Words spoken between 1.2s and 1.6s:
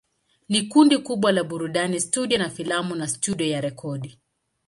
la